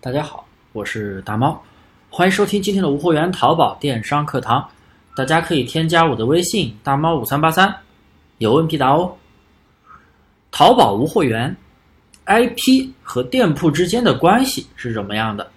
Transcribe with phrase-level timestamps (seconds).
[0.00, 1.60] 大家好，我是大猫，
[2.08, 4.64] 欢迎收听今天的无货源淘宝电商课堂。
[5.16, 7.74] 大家可以添加我的微信大猫五三八三，
[8.38, 9.12] 有问必答哦。
[10.52, 11.54] 淘宝无货源
[12.26, 15.50] ，IP 和店铺之间的关系是怎么样的？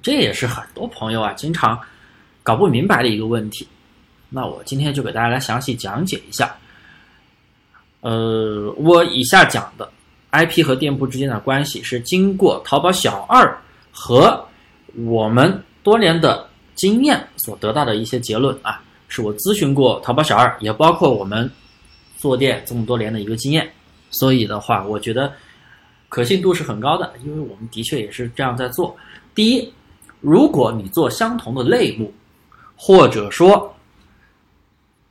[0.00, 1.76] 这也是很多朋友啊经常
[2.44, 3.66] 搞不明白的一个问题。
[4.28, 6.54] 那我今天就给大家来详细讲解一下。
[8.00, 9.90] 呃，我以下讲的
[10.36, 13.56] IP 和店铺之间的关系是经过淘宝小二
[13.90, 14.44] 和
[15.06, 21.50] 我们多年的经验所得到的一些结论啊，是我咨询过淘宝小二，也包括我们
[22.18, 23.70] 做店这么多年的一个经验，
[24.10, 25.32] 所以的话，我觉得
[26.08, 28.94] 可信度是很高的，因为我们的确也是这样在做。
[29.34, 29.72] 第一，
[30.20, 32.12] 如果你做相同的类目，
[32.76, 33.74] 或者说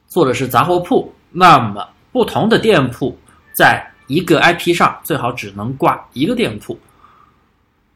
[0.07, 3.17] 做的是杂货铺，那么不同的店铺
[3.53, 6.77] 在一个 IP 上最好只能挂一个店铺，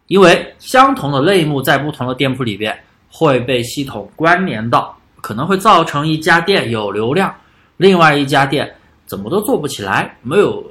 [0.08, 2.78] 因为相同的类目在不同的店铺里边
[3.10, 7.34] 会被系统关联到，可能会造成一家店有流量，
[7.78, 8.74] 另外一家店
[9.06, 10.66] 怎么都做不起来，没有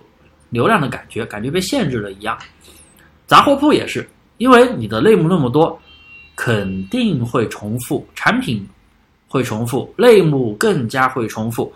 [0.51, 2.37] 流量的感觉，感觉被限制了一样。
[3.27, 5.79] 杂货铺也是，因为你的类目那么多，
[6.35, 8.67] 肯定会重复，产品
[9.29, 11.73] 会重复，类目更加会重复，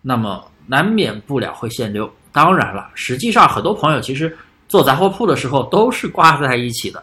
[0.00, 0.44] 那么。
[0.66, 2.10] 难免不了会限流。
[2.34, 4.36] 当然了，实际上很多朋友其实
[4.68, 7.00] 做杂货铺的时候都是挂在一起的。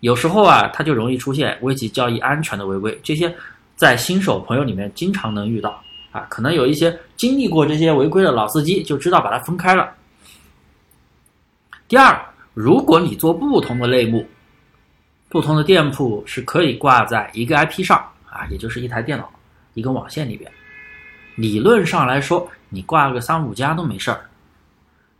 [0.00, 3.00] 有时候啊，它就容易出现危及交易安全的违规。
[3.02, 3.34] 这些
[3.74, 6.26] 在新手朋友里面经常能遇到啊。
[6.28, 9.90] 可能有一些经历过这些违规的老司机就知道把它分开了。
[11.88, 12.20] 第二，
[12.52, 14.28] 如果你做不同的类目，
[15.30, 17.96] 不同的店铺是可以挂在一个 IP 上
[18.28, 19.32] 啊，也就是一台电脑、
[19.72, 20.52] 一根网线里边。
[21.34, 24.20] 理论上来说，你挂个三五家都没事儿，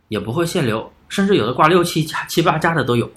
[0.07, 3.09] 也不会限流，甚至有的挂六七家、七八家的都有。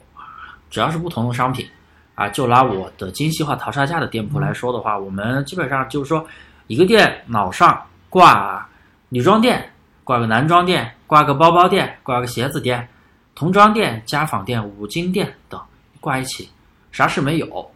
[0.71, 1.69] 只要是不同的商品，
[2.15, 6.27] 啊，就拿我的精细化淘沙价的店铺来说的话，我们基本上就是说，
[6.67, 8.67] 一个电脑上挂
[9.11, 9.71] 女装店，
[10.03, 12.89] 挂个男装店，挂个包包店，挂个鞋子店，
[13.35, 15.61] 童装店、家纺店、五金店等
[16.01, 16.49] 挂一起，
[16.91, 17.71] 啥事没有。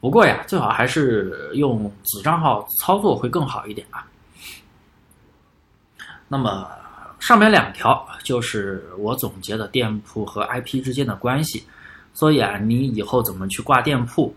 [0.00, 4.06] 不过呀，最好还是用子账号操作会更好一点啊。
[6.32, 6.64] 那么
[7.18, 11.64] 上面两条就是我总结的店铺和 IP 之间的关系，
[12.14, 14.32] 所以啊，你以后怎么去挂店铺，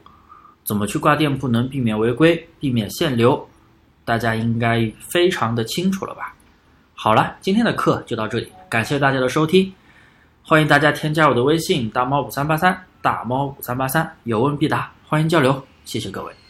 [0.64, 3.48] 怎么去挂店铺能避免违规、避免限流，
[4.04, 6.34] 大家应该非常的清楚了吧？
[6.96, 9.72] 好了，今天的课就到这里，感谢大家的收听，
[10.42, 16.43] 欢迎大家添加我的微信大猫五三八三大猫五三八三，有问必答，欢迎交流，谢谢各位。